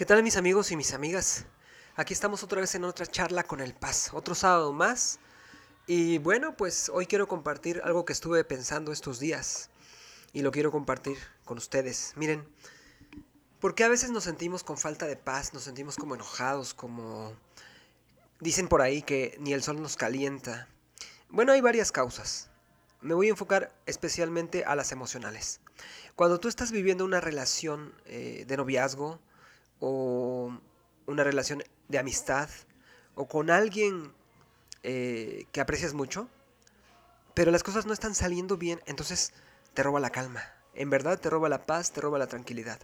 ¿Qué 0.00 0.06
tal 0.06 0.22
mis 0.22 0.38
amigos 0.38 0.70
y 0.70 0.76
mis 0.76 0.94
amigas? 0.94 1.44
Aquí 1.94 2.14
estamos 2.14 2.42
otra 2.42 2.62
vez 2.62 2.74
en 2.74 2.84
otra 2.84 3.04
charla 3.04 3.42
con 3.42 3.60
el 3.60 3.74
Paz, 3.74 4.08
otro 4.14 4.34
sábado 4.34 4.72
más. 4.72 5.18
Y 5.86 6.16
bueno, 6.16 6.56
pues 6.56 6.88
hoy 6.88 7.04
quiero 7.04 7.28
compartir 7.28 7.82
algo 7.84 8.06
que 8.06 8.14
estuve 8.14 8.42
pensando 8.42 8.92
estos 8.92 9.20
días 9.20 9.68
y 10.32 10.40
lo 10.40 10.52
quiero 10.52 10.72
compartir 10.72 11.18
con 11.44 11.58
ustedes. 11.58 12.14
Miren, 12.16 12.48
porque 13.60 13.84
a 13.84 13.88
veces 13.88 14.10
nos 14.10 14.24
sentimos 14.24 14.64
con 14.64 14.78
falta 14.78 15.04
de 15.04 15.16
paz, 15.16 15.52
nos 15.52 15.64
sentimos 15.64 15.96
como 15.96 16.14
enojados, 16.14 16.72
como 16.72 17.34
dicen 18.40 18.68
por 18.68 18.80
ahí 18.80 19.02
que 19.02 19.36
ni 19.38 19.52
el 19.52 19.62
sol 19.62 19.82
nos 19.82 19.98
calienta. 19.98 20.66
Bueno, 21.28 21.52
hay 21.52 21.60
varias 21.60 21.92
causas. 21.92 22.48
Me 23.02 23.12
voy 23.12 23.26
a 23.26 23.30
enfocar 23.32 23.70
especialmente 23.84 24.64
a 24.64 24.76
las 24.76 24.92
emocionales. 24.92 25.60
Cuando 26.16 26.40
tú 26.40 26.48
estás 26.48 26.72
viviendo 26.72 27.04
una 27.04 27.20
relación 27.20 27.92
eh, 28.06 28.46
de 28.48 28.56
noviazgo 28.56 29.20
o 29.80 30.52
una 31.06 31.24
relación 31.24 31.62
de 31.88 31.98
amistad 31.98 32.48
o 33.14 33.26
con 33.26 33.50
alguien 33.50 34.12
eh, 34.82 35.46
que 35.52 35.60
aprecias 35.60 35.94
mucho, 35.94 36.28
pero 37.34 37.50
las 37.50 37.62
cosas 37.62 37.86
no 37.86 37.92
están 37.92 38.14
saliendo 38.14 38.56
bien, 38.56 38.80
entonces 38.86 39.32
te 39.74 39.82
roba 39.82 40.00
la 40.00 40.10
calma. 40.10 40.42
En 40.74 40.90
verdad 40.90 41.18
te 41.18 41.30
roba 41.30 41.48
la 41.48 41.66
paz, 41.66 41.92
te 41.92 42.00
roba 42.00 42.18
la 42.18 42.26
tranquilidad. 42.26 42.78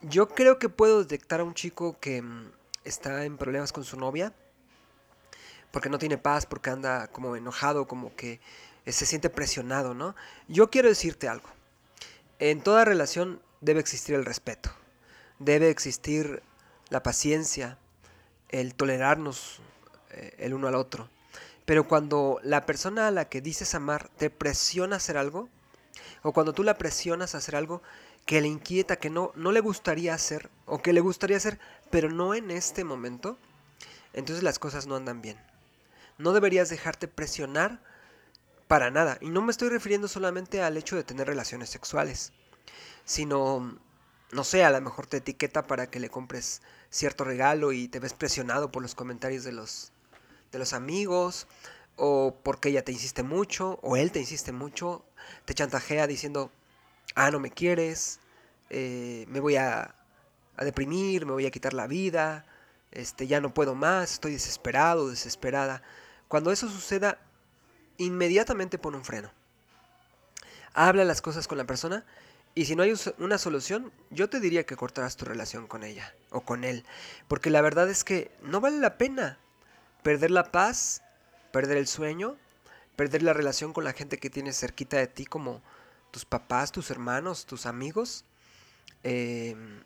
Yo 0.00 0.28
creo 0.28 0.58
que 0.58 0.68
puedo 0.68 1.00
detectar 1.00 1.40
a 1.40 1.44
un 1.44 1.54
chico 1.54 1.98
que 2.00 2.22
mm, 2.22 2.52
está 2.84 3.24
en 3.24 3.36
problemas 3.36 3.72
con 3.72 3.84
su 3.84 3.98
novia, 3.98 4.32
porque 5.70 5.88
no 5.88 5.98
tiene 5.98 6.18
paz, 6.18 6.46
porque 6.46 6.70
anda 6.70 7.08
como 7.08 7.36
enojado, 7.36 7.86
como 7.86 8.14
que 8.16 8.40
eh, 8.84 8.92
se 8.92 9.06
siente 9.06 9.30
presionado, 9.30 9.94
¿no? 9.94 10.14
Yo 10.48 10.70
quiero 10.70 10.88
decirte 10.88 11.28
algo. 11.28 11.48
En 12.38 12.62
toda 12.62 12.84
relación 12.84 13.42
debe 13.60 13.80
existir 13.80 14.14
el 14.14 14.24
respeto, 14.24 14.70
debe 15.38 15.70
existir 15.70 16.42
la 16.90 17.02
paciencia, 17.02 17.78
el 18.48 18.74
tolerarnos 18.74 19.60
eh, 20.10 20.34
el 20.38 20.54
uno 20.54 20.68
al 20.68 20.74
otro. 20.74 21.08
Pero 21.64 21.86
cuando 21.86 22.40
la 22.42 22.64
persona 22.64 23.08
a 23.08 23.10
la 23.10 23.26
que 23.26 23.40
dices 23.40 23.74
amar 23.74 24.08
te 24.16 24.30
presiona 24.30 24.96
a 24.96 24.98
hacer 24.98 25.18
algo, 25.18 25.48
o 26.22 26.32
cuando 26.32 26.52
tú 26.52 26.62
la 26.62 26.78
presionas 26.78 27.34
a 27.34 27.38
hacer 27.38 27.56
algo 27.56 27.82
que 28.24 28.40
le 28.40 28.48
inquieta, 28.48 28.96
que 28.96 29.10
no, 29.10 29.32
no 29.34 29.52
le 29.52 29.60
gustaría 29.60 30.14
hacer, 30.14 30.50
o 30.66 30.80
que 30.80 30.92
le 30.92 31.00
gustaría 31.00 31.36
hacer, 31.36 31.58
pero 31.90 32.10
no 32.10 32.34
en 32.34 32.50
este 32.50 32.84
momento, 32.84 33.38
entonces 34.12 34.42
las 34.42 34.58
cosas 34.58 34.86
no 34.86 34.96
andan 34.96 35.22
bien. 35.22 35.38
No 36.16 36.32
deberías 36.32 36.68
dejarte 36.68 37.06
presionar 37.08 37.80
para 38.66 38.90
nada. 38.90 39.18
Y 39.20 39.30
no 39.30 39.40
me 39.40 39.50
estoy 39.50 39.68
refiriendo 39.70 40.08
solamente 40.08 40.62
al 40.62 40.76
hecho 40.76 40.96
de 40.96 41.04
tener 41.04 41.26
relaciones 41.26 41.70
sexuales, 41.70 42.32
sino, 43.04 43.78
no 44.32 44.44
sé, 44.44 44.64
a 44.64 44.70
lo 44.70 44.80
mejor 44.80 45.06
te 45.06 45.18
etiqueta 45.18 45.66
para 45.66 45.90
que 45.90 46.00
le 46.00 46.10
compres 46.10 46.62
cierto 46.90 47.24
regalo 47.24 47.72
y 47.72 47.88
te 47.88 48.00
ves 48.00 48.12
presionado 48.12 48.70
por 48.70 48.82
los 48.82 48.94
comentarios 48.94 49.44
de 49.44 49.52
los, 49.52 49.92
de 50.52 50.58
los 50.58 50.72
amigos, 50.72 51.46
o 51.96 52.36
porque 52.42 52.68
ella 52.68 52.84
te 52.84 52.92
insiste 52.92 53.22
mucho, 53.22 53.78
o 53.82 53.96
él 53.96 54.12
te 54.12 54.20
insiste 54.20 54.52
mucho, 54.52 55.04
te 55.44 55.54
chantajea 55.54 56.06
diciendo, 56.06 56.50
ah, 57.14 57.30
no 57.30 57.40
me 57.40 57.50
quieres, 57.50 58.20
eh, 58.70 59.24
me 59.28 59.40
voy 59.40 59.56
a, 59.56 59.94
a 60.56 60.64
deprimir, 60.64 61.24
me 61.24 61.32
voy 61.32 61.46
a 61.46 61.50
quitar 61.50 61.72
la 61.72 61.86
vida, 61.86 62.44
este, 62.92 63.26
ya 63.26 63.40
no 63.40 63.54
puedo 63.54 63.74
más, 63.74 64.12
estoy 64.14 64.32
desesperado, 64.32 65.08
desesperada. 65.08 65.82
Cuando 66.28 66.52
eso 66.52 66.68
suceda, 66.68 67.18
inmediatamente 67.96 68.78
pone 68.78 68.98
un 68.98 69.04
freno. 69.04 69.30
Habla 70.74 71.04
las 71.04 71.22
cosas 71.22 71.48
con 71.48 71.58
la 71.58 71.64
persona 71.64 72.04
y 72.58 72.64
si 72.64 72.74
no 72.74 72.82
hay 72.82 72.92
una 73.18 73.38
solución, 73.38 73.92
yo 74.10 74.28
te 74.28 74.40
diría 74.40 74.66
que 74.66 74.74
cortarás 74.74 75.16
tu 75.16 75.24
relación 75.24 75.68
con 75.68 75.84
ella 75.84 76.12
o 76.30 76.40
con 76.40 76.64
él. 76.64 76.84
Porque 77.28 77.50
la 77.50 77.60
verdad 77.60 77.88
es 77.88 78.02
que 78.02 78.32
no 78.42 78.60
vale 78.60 78.78
la 78.78 78.98
pena 78.98 79.38
perder 80.02 80.32
la 80.32 80.50
paz, 80.50 81.00
perder 81.52 81.76
el 81.76 81.86
sueño, 81.86 82.36
perder 82.96 83.22
la 83.22 83.32
relación 83.32 83.72
con 83.72 83.84
la 83.84 83.92
gente 83.92 84.18
que 84.18 84.28
tienes 84.28 84.58
cerquita 84.58 84.96
de 84.96 85.06
ti 85.06 85.24
como 85.24 85.62
tus 86.10 86.24
papás, 86.24 86.72
tus 86.72 86.90
hermanos, 86.90 87.46
tus 87.46 87.64
amigos. 87.64 88.24
Em, 89.04 89.84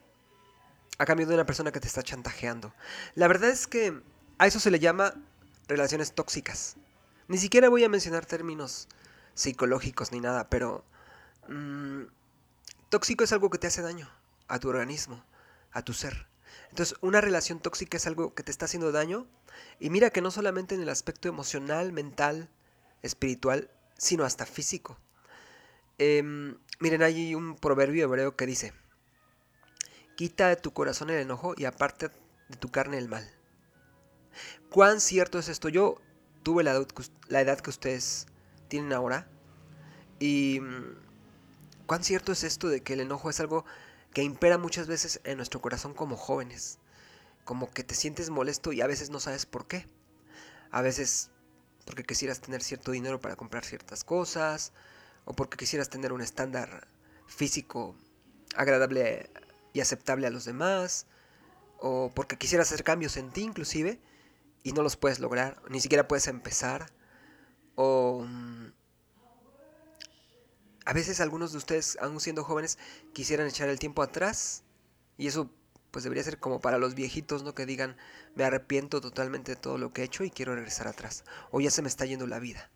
a 0.96 1.04
cambio 1.04 1.26
de 1.26 1.34
una 1.34 1.44
persona 1.44 1.72
que 1.72 1.80
te 1.80 1.88
está 1.88 2.02
chantajeando. 2.02 2.72
La 3.14 3.28
verdad 3.28 3.50
es 3.50 3.66
que 3.66 4.00
a 4.38 4.46
eso 4.46 4.60
se 4.60 4.70
le 4.70 4.78
llama 4.78 5.12
relaciones 5.68 6.14
tóxicas. 6.14 6.76
Ni 7.28 7.36
siquiera 7.36 7.68
voy 7.68 7.84
a 7.84 7.90
mencionar 7.90 8.24
términos 8.24 8.88
psicológicos 9.34 10.10
ni 10.10 10.20
nada, 10.20 10.48
pero 10.48 10.86
mm, 11.48 12.04
tóxico 12.92 13.24
es 13.24 13.32
algo 13.32 13.48
que 13.48 13.56
te 13.56 13.68
hace 13.68 13.80
daño 13.80 14.06
a 14.48 14.58
tu 14.58 14.68
organismo, 14.68 15.24
a 15.70 15.80
tu 15.80 15.94
ser. 15.94 16.26
Entonces, 16.68 16.94
una 17.00 17.22
relación 17.22 17.58
tóxica 17.58 17.96
es 17.96 18.06
algo 18.06 18.34
que 18.34 18.42
te 18.42 18.50
está 18.50 18.66
haciendo 18.66 18.92
daño. 18.92 19.26
Y 19.80 19.88
mira 19.88 20.10
que 20.10 20.20
no 20.20 20.30
solamente 20.30 20.74
en 20.74 20.82
el 20.82 20.90
aspecto 20.90 21.26
emocional, 21.26 21.90
mental, 21.90 22.50
espiritual, 23.00 23.70
sino 23.96 24.24
hasta 24.24 24.44
físico. 24.44 24.98
Em, 25.96 26.58
miren, 26.80 27.02
hay 27.02 27.34
un 27.34 27.56
proverbio 27.56 28.04
hebreo 28.04 28.36
que 28.36 28.44
dice, 28.44 28.74
quita 30.14 30.48
de 30.48 30.56
tu 30.56 30.74
corazón 30.74 31.08
el 31.08 31.22
enojo 31.22 31.54
y 31.56 31.64
aparte 31.64 32.10
de 32.50 32.56
tu 32.58 32.70
carne 32.70 32.98
el 32.98 33.08
mal. 33.08 33.26
¿Cuán 34.68 35.00
cierto 35.00 35.38
es 35.38 35.48
esto? 35.48 35.70
Yo 35.70 35.96
tuve 36.42 36.62
la, 36.62 36.72
edad 37.40 37.60
que 37.60 37.70
ustedes 37.70 38.26
tienen 38.68 38.92
ahora. 38.92 39.30
Y 40.18 40.60
mm, 40.60 41.11
cuán 41.86 42.04
cierto 42.04 42.32
es 42.32 42.44
esto 42.44 42.68
de 42.68 42.82
que 42.82 42.94
el 42.94 43.00
enojo 43.00 43.30
es 43.30 43.40
algo 43.40 43.64
que 44.12 44.22
impera 44.22 44.58
muchas 44.58 44.86
veces 44.86 45.20
en 45.24 45.36
nuestro 45.36 45.60
corazón 45.60 45.94
como 45.94 46.16
jóvenes. 46.16 46.78
Como 47.44 47.70
que 47.70 47.84
te 47.84 47.94
sientes 47.94 48.30
molesto 48.30 48.72
y 48.72 48.80
a 48.80 48.86
veces 48.86 49.10
no 49.10 49.20
sabes 49.20 49.46
por 49.46 49.66
qué. 49.66 49.86
A 50.70 50.82
veces 50.82 51.30
porque 51.84 52.04
quisieras 52.04 52.40
tener 52.40 52.62
cierto 52.62 52.92
dinero 52.92 53.20
para 53.20 53.36
comprar 53.36 53.64
ciertas 53.64 54.04
cosas. 54.04 54.72
O 55.24 55.34
porque 55.34 55.56
quisieras 55.56 55.88
tener 55.88 56.12
un 56.12 56.20
estándar 56.20 56.88
físico 57.26 57.96
agradable 58.54 59.30
y 59.72 59.80
aceptable 59.80 60.26
a 60.26 60.30
los 60.30 60.44
demás. 60.44 61.06
O 61.78 62.12
porque 62.14 62.36
quisieras 62.36 62.70
hacer 62.72 62.84
cambios 62.84 63.16
en 63.16 63.30
ti 63.30 63.42
inclusive 63.42 64.00
y 64.62 64.72
no 64.72 64.82
los 64.82 64.96
puedes 64.96 65.20
lograr, 65.20 65.60
ni 65.68 65.80
siquiera 65.80 66.08
puedes 66.08 66.26
empezar. 66.28 66.90
O 67.74 68.24
mm, 68.26 68.61
a 70.84 70.92
veces 70.92 71.20
algunos 71.20 71.52
de 71.52 71.58
ustedes, 71.58 71.96
aún 72.00 72.20
siendo 72.20 72.44
jóvenes, 72.44 72.78
quisieran 73.12 73.46
echar 73.46 73.68
el 73.68 73.78
tiempo 73.78 74.02
atrás 74.02 74.64
y 75.16 75.26
eso 75.26 75.50
pues 75.90 76.04
debería 76.04 76.24
ser 76.24 76.38
como 76.38 76.60
para 76.60 76.78
los 76.78 76.94
viejitos, 76.94 77.42
¿no? 77.42 77.54
Que 77.54 77.66
digan, 77.66 77.96
me 78.34 78.44
arrepiento 78.44 79.00
totalmente 79.00 79.52
de 79.52 79.56
todo 79.56 79.76
lo 79.76 79.92
que 79.92 80.00
he 80.00 80.04
hecho 80.04 80.24
y 80.24 80.30
quiero 80.30 80.54
regresar 80.54 80.88
atrás. 80.88 81.24
O 81.50 81.60
ya 81.60 81.70
se 81.70 81.82
me 81.82 81.88
está 81.88 82.06
yendo 82.06 82.26
la 82.26 82.38
vida. 82.38 82.70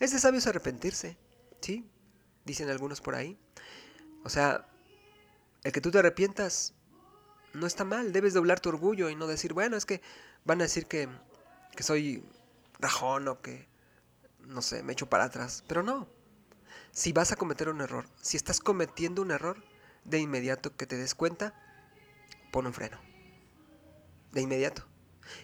Es 0.00 0.12
de 0.12 0.18
sabios 0.18 0.46
arrepentirse, 0.46 1.18
¿sí? 1.60 1.86
Dicen 2.46 2.70
algunos 2.70 3.02
por 3.02 3.14
ahí. 3.14 3.38
O 4.24 4.30
sea, 4.30 4.66
el 5.62 5.72
que 5.72 5.82
tú 5.82 5.90
te 5.90 5.98
arrepientas 5.98 6.72
no 7.52 7.66
está 7.66 7.84
mal, 7.84 8.12
debes 8.12 8.32
doblar 8.32 8.60
tu 8.60 8.70
orgullo 8.70 9.10
y 9.10 9.14
no 9.14 9.26
decir, 9.26 9.52
bueno, 9.52 9.76
es 9.76 9.84
que 9.84 10.00
van 10.44 10.60
a 10.60 10.64
decir 10.64 10.86
que, 10.86 11.08
que 11.76 11.82
soy 11.82 12.24
rajón 12.78 13.28
o 13.28 13.42
que, 13.42 13.68
no 14.40 14.62
sé, 14.62 14.82
me 14.82 14.94
echo 14.94 15.06
para 15.08 15.24
atrás. 15.24 15.64
Pero 15.68 15.82
no. 15.82 16.08
Si 16.92 17.12
vas 17.12 17.32
a 17.32 17.36
cometer 17.36 17.68
un 17.68 17.80
error, 17.80 18.06
si 18.20 18.36
estás 18.36 18.60
cometiendo 18.60 19.22
un 19.22 19.30
error, 19.30 19.64
de 20.04 20.18
inmediato 20.18 20.76
que 20.76 20.86
te 20.86 20.96
des 20.96 21.14
cuenta, 21.14 21.54
pon 22.50 22.66
un 22.66 22.74
freno. 22.74 23.00
De 24.32 24.40
inmediato. 24.40 24.84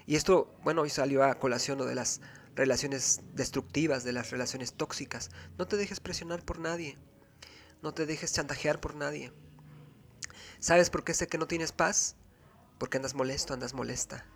Y 0.06 0.16
esto, 0.16 0.54
bueno, 0.62 0.82
hoy 0.82 0.91
salió 0.91 1.25
a 1.25 1.38
colación 1.38 1.78
lo 1.78 1.86
de 1.86 1.94
las 1.94 2.20
relaciones 2.54 3.20
destructivas, 3.34 4.04
de 4.04 4.12
las 4.12 4.31
relaciones 4.31 4.75
tóxicas. 4.75 5.31
No 5.59 5.66
te 5.66 5.76
dejes 5.76 6.00
presionar 6.00 6.44
por 6.44 6.59
nadie. 6.59 6.98
No 7.82 7.94
te 7.94 8.06
dejes 8.06 8.32
chantajear 8.32 8.80
por 8.80 8.94
nadie. 8.94 9.32
¿Sabes 10.59 10.91
por 10.91 11.04
qué 11.04 11.15
sé 11.15 11.28
que 11.28 11.39
no 11.39 11.47
tienes 11.47 11.72
paz? 11.72 12.16
Porque 12.78 12.98
andas 12.98 13.15
molesto, 13.15 13.54
andas 13.54 13.74
molesta 13.74 14.27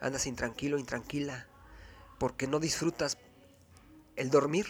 andas 0.00 0.26
intranquilo, 0.26 0.78
intranquila, 0.78 1.46
porque 2.18 2.46
no 2.46 2.60
disfrutas 2.60 3.18
el 4.16 4.30
dormir. 4.30 4.66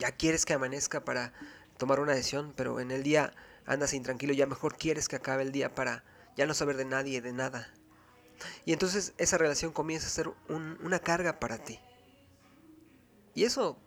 Ya 0.00 0.12
quieres 0.12 0.46
que 0.46 0.54
amanezca 0.54 1.04
para 1.04 1.32
tomar 1.76 2.00
una 2.00 2.14
decisión, 2.14 2.54
pero 2.56 2.80
en 2.80 2.90
el 2.90 3.02
día 3.02 3.34
andas 3.66 3.92
intranquilo, 3.92 4.32
ya 4.32 4.46
mejor 4.46 4.76
quieres 4.76 5.08
que 5.08 5.16
acabe 5.16 5.42
el 5.42 5.52
día 5.52 5.74
para 5.74 6.02
ya 6.36 6.46
no 6.46 6.54
saber 6.54 6.78
de 6.78 6.86
nadie, 6.86 7.20
de 7.20 7.34
nada. 7.34 7.70
Y 8.64 8.72
entonces 8.72 9.12
esa 9.18 9.36
relación 9.36 9.72
comienza 9.72 10.06
a 10.06 10.10
ser 10.10 10.32
una 10.48 10.98
carga 11.00 11.38
para 11.38 11.58
ti. 11.58 11.78
Y 13.34 13.44
eso, 13.44 13.78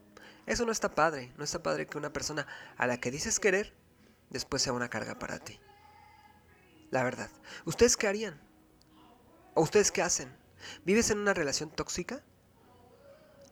eso 0.45 0.65
no 0.68 0.71
está 0.71 0.94
padre, 0.94 1.33
no 1.36 1.44
está 1.44 1.63
padre 1.63 1.88
que 1.88 1.98
una 1.98 2.13
persona 2.13 2.45
a 2.77 2.86
la 2.86 3.00
que 3.00 3.10
dices 3.10 3.39
querer, 3.39 3.74
después 4.30 4.62
sea 4.62 4.74
una 4.74 4.89
carga 4.89 5.18
para 5.18 5.39
ti. 5.39 5.60
La 6.92 7.04
verdad. 7.04 7.31
¿Ustedes 7.65 7.98
qué 7.98 8.07
harían? 8.07 8.39
¿O 9.56 9.62
ustedes 9.62 9.92
qué 9.92 10.04
hacen? 10.04 10.31
¿Vives 10.86 11.10
en 11.10 11.18
una 11.18 11.33
relación 11.33 11.71
tóxica? 11.71 12.24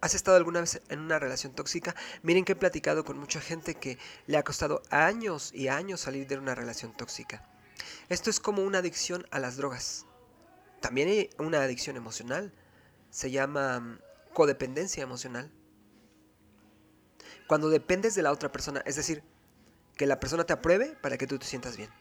¿Has 0.01 0.15
estado 0.15 0.35
alguna 0.35 0.61
vez 0.61 0.81
en 0.89 0.99
una 0.99 1.19
relación 1.19 1.53
tóxica? 1.53 1.95
Miren 2.23 2.43
que 2.43 2.53
he 2.53 2.55
platicado 2.55 3.05
con 3.05 3.19
mucha 3.19 3.39
gente 3.39 3.75
que 3.75 3.99
le 4.25 4.37
ha 4.37 4.43
costado 4.43 4.81
años 4.89 5.51
y 5.53 5.67
años 5.67 6.01
salir 6.01 6.27
de 6.27 6.37
una 6.39 6.55
relación 6.55 6.91
tóxica. 6.97 7.47
Esto 8.09 8.31
es 8.31 8.39
como 8.39 8.63
una 8.63 8.79
adicción 8.79 9.27
a 9.29 9.39
las 9.39 9.57
drogas. 9.57 10.07
También 10.79 11.07
hay 11.07 11.29
una 11.37 11.61
adicción 11.61 11.97
emocional. 11.97 12.51
Se 13.11 13.29
llama 13.29 13.79
mm, 13.79 13.99
codependencia 14.33 15.03
emocional. 15.03 15.51
Cuando 17.47 17.69
dependes 17.69 18.15
de 18.15 18.23
la 18.23 18.31
otra 18.31 18.51
persona, 18.51 18.81
es 18.87 18.95
decir, 18.95 19.23
que 19.97 20.07
la 20.07 20.19
persona 20.19 20.45
te 20.45 20.53
apruebe 20.53 20.97
para 21.01 21.19
que 21.19 21.27
tú 21.27 21.37
te 21.37 21.45
sientas 21.45 21.77
bien. 21.77 21.91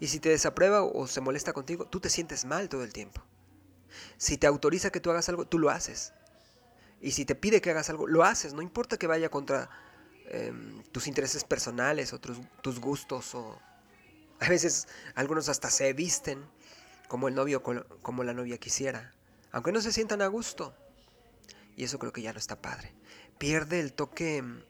Y 0.00 0.08
si 0.08 0.18
te 0.18 0.28
desaprueba 0.28 0.82
o 0.82 1.06
se 1.06 1.20
molesta 1.20 1.52
contigo, 1.52 1.86
tú 1.86 2.00
te 2.00 2.10
sientes 2.10 2.44
mal 2.44 2.68
todo 2.68 2.82
el 2.82 2.92
tiempo. 2.92 3.22
Si 4.16 4.38
te 4.38 4.48
autoriza 4.48 4.90
que 4.90 5.00
tú 5.00 5.10
hagas 5.12 5.28
algo, 5.28 5.46
tú 5.46 5.60
lo 5.60 5.70
haces. 5.70 6.12
Y 7.02 7.10
si 7.10 7.24
te 7.24 7.34
pide 7.34 7.60
que 7.60 7.70
hagas 7.70 7.90
algo, 7.90 8.06
lo 8.06 8.22
haces. 8.22 8.54
No 8.54 8.62
importa 8.62 8.96
que 8.96 9.08
vaya 9.08 9.28
contra 9.28 9.68
em, 10.26 10.82
tus 10.92 11.08
intereses 11.08 11.42
personales 11.42 12.12
o 12.12 12.20
tus, 12.20 12.78
gustos. 12.78 13.34
O 13.34 13.60
a 14.38 14.48
veces 14.48 14.86
algunos 15.16 15.48
hasta 15.48 15.68
se 15.68 15.92
visten 15.92 16.44
como 17.08 17.26
el 17.26 17.34
novio, 17.34 17.62
como 17.62 18.22
la 18.22 18.32
novia 18.32 18.56
quisiera. 18.58 19.12
Aunque 19.50 19.72
no 19.72 19.80
se 19.80 19.92
sientan 19.92 20.22
a 20.22 20.28
gusto. 20.28 20.74
Y 21.76 21.82
eso 21.84 21.98
creo 21.98 22.12
que 22.12 22.22
ya 22.22 22.32
no 22.32 22.38
está 22.38 22.62
padre. 22.62 22.94
Pierde 23.36 23.80
el 23.80 23.92
toque 23.92 24.36
em, 24.36 24.62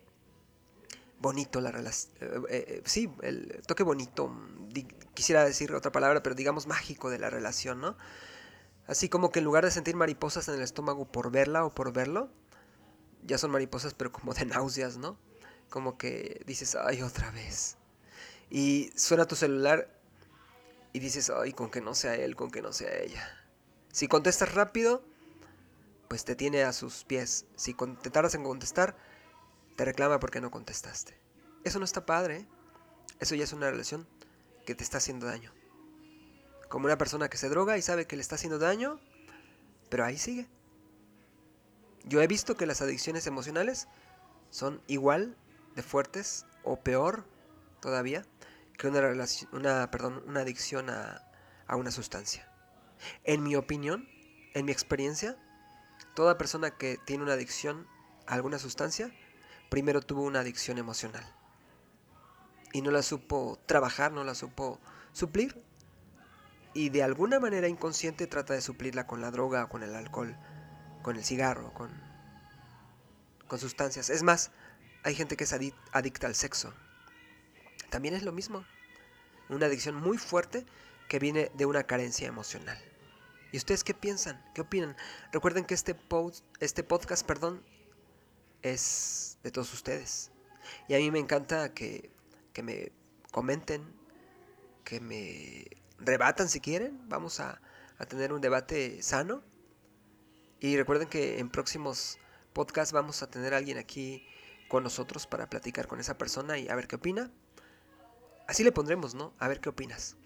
bonito 1.21 1.61
la 1.61 1.71
relación. 1.71 2.15
Eh, 2.21 2.45
eh, 2.49 2.83
sí, 2.87 3.11
el 3.21 3.61
toque 3.67 3.83
bonito. 3.83 4.35
Quisiera 5.13 5.45
decir 5.45 5.75
otra 5.75 5.93
palabra, 5.93 6.23
pero 6.23 6.35
digamos 6.35 6.67
mágico 6.67 7.11
de 7.11 7.19
la 7.19 7.29
relación, 7.29 7.81
¿no? 7.83 7.97
Así 8.87 9.09
como 9.09 9.31
que 9.31 9.39
en 9.39 9.45
lugar 9.45 9.65
de 9.65 9.71
sentir 9.71 9.97
mariposas 9.97 10.49
en 10.49 10.55
el 10.55 10.63
estómago 10.63 11.05
por 11.11 11.31
verla 11.31 11.65
o 11.65 11.71
por 11.71 11.93
verlo, 11.93 12.31
ya 13.25 13.39
son 13.39 13.51
mariposas 13.51 13.95
pero 13.95 14.13
como 14.13 14.35
de 14.35 14.45
náuseas, 14.47 14.97
¿no? 14.97 15.19
Como 15.71 15.97
que 15.97 16.43
dices, 16.47 16.75
ay, 16.75 17.03
otra 17.03 17.31
vez. 17.31 17.77
Y 18.51 18.91
suena 18.97 19.27
tu 19.27 19.37
celular 19.37 19.89
y 20.93 20.99
dices, 20.99 21.31
ay, 21.31 21.53
con 21.53 21.71
que 21.71 21.81
no 21.81 21.95
sea 21.95 22.15
él, 22.17 22.37
con 22.37 22.51
que 22.51 22.61
no 22.61 22.73
sea 22.73 22.95
ella. 22.99 23.27
Si 23.91 24.09
contestas 24.09 24.55
rápido, 24.55 25.03
pues 26.09 26.25
te 26.25 26.37
tiene 26.37 26.63
a 26.63 26.73
sus 26.73 27.05
pies. 27.05 27.47
Si 27.57 27.75
te 27.75 28.11
tardas 28.11 28.35
en 28.35 28.45
contestar, 28.45 28.97
te 29.77 29.85
reclama 29.85 30.21
porque 30.21 30.41
no 30.41 30.51
contestaste. 30.51 31.19
Eso 31.65 31.79
no 31.79 31.85
está 31.87 32.05
padre. 32.05 32.37
¿eh? 32.37 32.49
Eso 33.21 33.35
ya 33.35 33.45
es 33.45 33.53
una 33.53 33.71
relación 33.71 34.07
que 34.67 34.75
te 34.75 34.85
está 34.85 34.99
haciendo 34.99 35.27
daño. 35.27 35.53
Como 36.73 36.87
una 36.87 36.97
persona 36.97 37.29
que 37.29 37.37
se 37.37 37.51
droga 37.51 37.77
y 37.77 37.83
sabe 37.83 38.07
que 38.07 38.17
le 38.17 38.23
está 38.23 38.37
haciendo 38.37 38.59
daño, 38.59 38.99
pero 39.91 40.07
ahí 40.07 40.17
sigue. 40.17 40.49
Yo 42.05 42.23
he 42.23 42.27
visto 42.27 42.57
que 42.57 42.65
las 42.65 42.81
adicciones 42.81 43.27
emocionales 43.27 43.89
son 44.49 44.81
igual 44.87 45.37
de 45.77 45.83
fuertes 45.83 46.47
o 46.65 46.81
peor 46.81 47.27
todavía 47.81 48.25
que 48.79 48.89
una, 48.89 49.03
una, 49.53 49.91
perdón, 49.91 50.23
una 50.27 50.41
adicción 50.41 50.89
a, 50.89 51.23
a 51.67 51.77
una 51.77 51.91
sustancia. 51.91 52.51
En 53.25 53.43
mi 53.43 53.55
opinión, 53.55 54.09
en 54.55 54.65
mi 54.65 54.73
experiencia, 54.73 55.37
toda 56.15 56.39
persona 56.39 56.71
que 56.71 56.99
tiene 57.05 57.23
una 57.23 57.35
adicción 57.35 57.87
a 58.27 58.33
alguna 58.33 58.59
sustancia, 58.59 59.13
primero 59.69 60.01
tuvo 60.01 60.23
una 60.23 60.41
adicción 60.41 60.79
emocional. 60.79 61.25
Y 62.73 62.81
no 62.81 62.91
la 62.91 63.03
supo 63.03 63.59
trabajar, 63.67 64.11
no 64.13 64.25
la 64.25 64.35
supo 64.35 64.81
suplir 65.13 65.71
y 66.75 66.89
de 66.89 67.03
alguna 67.03 67.39
manera 67.41 67.69
inconsciente 67.69 68.27
trata 68.27 68.55
de 68.55 68.61
suplirla 68.61 69.07
con 69.07 69.21
la 69.21 69.31
droga, 69.31 69.69
con 69.69 69.83
el 69.83 69.95
alcohol, 69.95 70.37
con 71.03 71.17
el 71.17 71.25
cigarro, 71.25 71.73
con, 71.75 71.91
con 73.47 73.59
sustancias. 73.59 74.11
Es 74.11 74.23
más, 74.23 74.51
hay 75.03 75.15
gente 75.15 75.37
que 75.37 75.45
es 75.45 75.53
adicta 75.53 76.27
al 76.27 76.35
sexo. 76.35 76.73
También 77.91 78.15
es 78.15 78.23
lo 78.23 78.33
mismo. 78.33 78.65
Una 79.49 79.67
adicción 79.67 79.97
muy 79.97 80.17
fuerte 80.17 80.65
que 81.09 81.19
viene 81.19 81.51
de 81.55 81.67
una 81.67 81.85
carencia 81.85 82.27
emocional. 82.27 82.79
¿Y 83.51 83.59
ustedes 83.59 83.85
qué 83.85 83.93
piensan? 83.93 84.43
¿Qué 84.55 84.63
opinan? 84.63 84.97
Recuerden 85.31 85.67
que 85.67 85.75
este, 85.75 85.95
este 86.61 86.83
podcast 86.83 87.27
perdón, 87.27 87.63
es 88.63 89.39
de 89.43 89.51
todos 89.51 89.75
ustedes. 89.75 90.31
Y 90.89 90.95
a 90.95 90.99
mí 90.99 91.11
me 91.11 91.19
encanta 91.19 91.75
que, 91.75 92.11
que 92.55 92.63
me 92.63 92.93
comenten, 93.31 93.83
que 94.85 95.01
me 95.01 95.82
rebatan 96.05 96.49
si 96.49 96.61
quieren. 96.61 97.09
Vamos 97.09 97.41
a, 97.41 97.61
tener 98.09 98.33
un 98.33 98.41
debate 98.41 99.03
sano. 99.03 99.43
Y 100.61 100.77
recuerden 100.77 101.09
que 101.09 101.39
en 101.39 101.51
próximos 101.51 102.19
podcasts 102.53 102.93
vamos 102.93 103.23
a 103.23 103.31
tener 103.31 103.55
a 103.55 103.59
alguien 103.59 103.79
aquí 103.79 104.27
con 104.69 104.83
nosotros 104.83 105.27
para 105.27 105.49
platicar 105.49 105.87
con 105.87 106.01
esa 106.01 106.19
persona 106.19 106.59
y 106.59 106.69
a 106.69 106.75
ver 106.75 106.89
qué 106.89 106.97
opina. 106.97 107.31
Así 108.49 108.65
le 108.65 108.73
pondremos, 108.73 109.15
¿no? 109.15 109.33
A 109.39 109.49
ver 109.49 109.61
qué 109.61 109.69
opinas. 109.69 110.17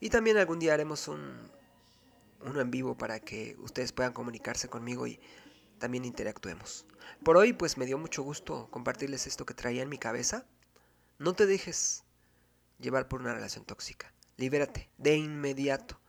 Y 0.00 0.10
también 0.10 0.36
algún 0.36 0.58
día 0.58 0.74
haremos 0.74 1.08
un, 1.08 1.50
uno 2.40 2.60
en 2.60 2.70
vivo 2.70 2.96
para 2.96 3.20
que 3.20 3.56
ustedes 3.58 3.92
puedan 3.92 4.12
comunicarse 4.12 4.68
conmigo 4.68 5.06
y 5.06 5.20
también 5.78 6.04
interactuemos. 6.04 6.86
Por 7.24 7.36
hoy 7.36 7.52
pues 7.52 7.78
me 7.78 7.86
dio 7.86 7.98
mucho 7.98 8.22
gusto 8.22 8.68
compartirles 8.70 9.26
esto 9.26 9.46
que 9.46 9.54
traía 9.54 9.82
en 9.82 9.88
mi 9.88 9.98
cabeza. 9.98 10.46
No 11.18 11.34
te 11.34 11.46
dejes 11.46 12.04
llevar 12.78 13.08
por 13.08 13.20
una 13.20 13.34
relación 13.34 13.64
tóxica. 13.64 14.12
Libérate 14.38 14.88
de 14.96 15.16
inmediato. 15.16 16.00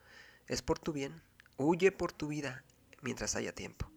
Es 0.46 0.62
por 0.62 0.78
tu 0.78 0.92
bien. 0.92 1.20
Huye 1.58 1.92
por 1.92 2.12
tu 2.12 2.28
vida 2.28 2.64
mientras 3.02 3.36
haya 3.36 3.52
tiempo. 3.52 3.90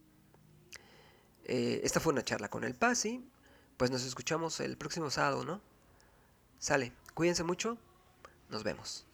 Eh, 1.45 1.81
esta 1.83 1.99
fue 1.99 2.13
una 2.13 2.23
charla 2.23 2.49
con 2.49 2.63
el 2.63 2.75
Pasi. 2.75 3.23
Pues 3.77 3.91
nos 3.91 4.03
escuchamos 4.03 4.59
el 4.59 4.75
próximo 4.75 5.09
sábado, 5.09 5.45
¿no? 5.45 5.61
Sale. 6.59 6.91
Cuídense 7.13 7.43
mucho. 7.43 7.77
Nos 8.49 8.63
vemos. 8.63 9.05